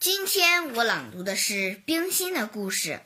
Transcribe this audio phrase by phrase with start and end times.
[0.00, 3.02] 今天我朗读的是冰心的故事，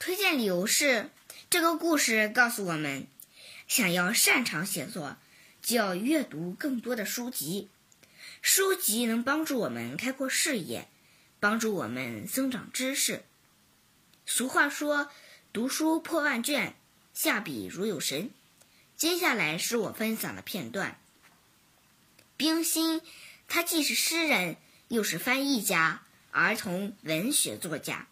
[0.00, 1.08] 推荐理由是
[1.48, 3.06] 这个故事告诉我们，
[3.68, 5.18] 想要擅长写作，
[5.62, 7.68] 就要阅读更多的书籍。
[8.42, 10.88] 书籍能帮助我们开阔视野，
[11.38, 13.22] 帮助我们增长知识。
[14.26, 15.08] 俗话说
[15.54, 16.74] ：“读书破万卷，
[17.14, 18.30] 下笔如有神。”
[18.98, 20.98] 接下来是我分享的片段。
[22.36, 23.00] 冰心，
[23.46, 24.56] 他既是诗人，
[24.88, 26.02] 又是翻译家。
[26.36, 28.08] 儿童文学作家，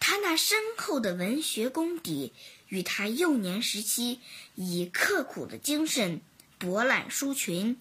[0.00, 2.32] 他那深厚的文学功底
[2.68, 4.22] 与他幼年时期
[4.54, 6.22] 以刻苦的精神
[6.56, 7.78] 博览书群、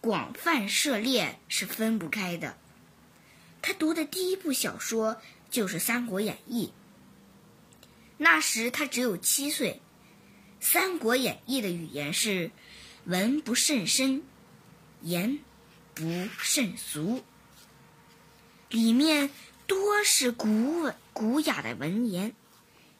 [0.00, 2.56] 广泛涉猎是分不开的。
[3.60, 5.20] 他读的第一部小说
[5.50, 6.68] 就是《三国演义》。
[8.16, 9.82] 那时他只有七岁，
[10.64, 12.50] 《三国演义》的语言是
[13.04, 14.22] 文不甚深，
[15.02, 15.40] 言
[15.92, 17.22] 不甚俗。
[18.68, 19.30] 里面
[19.66, 22.34] 多是古文古雅的文言，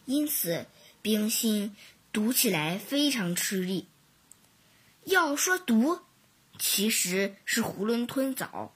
[0.05, 0.67] 因此
[1.03, 1.75] 冰心
[2.12, 3.89] 读起来非常吃力。
[5.05, 6.00] 要说读，
[6.58, 8.75] 其实是囫囵吞枣，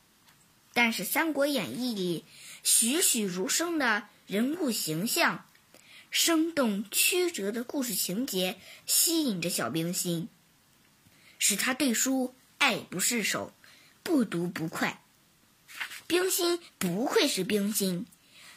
[0.72, 2.24] 但是《三国演义》里
[2.62, 5.46] 栩栩如生的人物形象，
[6.10, 10.28] 生动曲折的故事情节，吸引着小冰心，
[11.38, 13.52] 使他对书爱不释手，
[14.02, 15.02] 不读不快。
[16.10, 18.04] 冰心不愧是冰心，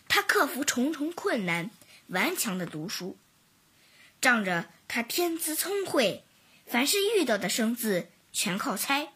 [0.07, 1.69] 他克服重重困难，
[2.07, 3.15] 顽强的读书。
[4.19, 6.23] 仗着他天资聪慧，
[6.65, 9.09] 凡是遇到的生字全靠猜。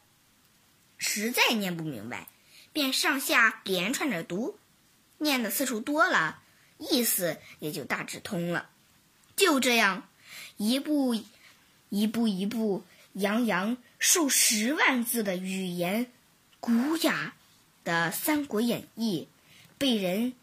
[0.99, 2.27] 实在念不明白，
[2.71, 4.59] 便上下连串着读，
[5.17, 6.43] 念的次数多了，
[6.77, 8.69] 意思也就大致通了。
[9.35, 10.07] 就这样，
[10.57, 11.15] 一步
[11.89, 16.11] 一步一步，洋洋数十万字的语言，
[16.59, 17.33] 古雅。
[17.87, 19.29] 的《三国演义》
[19.77, 20.33] 被人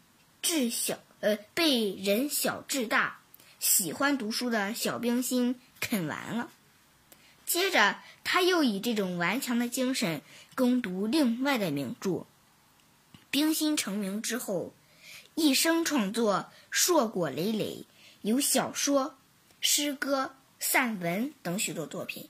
[0.41, 3.19] 至小呃被人小至大
[3.59, 6.49] 喜欢读书的小冰心啃完了。
[7.45, 10.23] 接着，他又以这种顽强的精神
[10.55, 12.25] 攻读另外的名著。
[13.29, 14.73] 冰心成名之后，
[15.35, 17.85] 一生创作硕果累累，
[18.23, 19.19] 有小说、
[19.61, 22.27] 诗歌、散文等许多作品。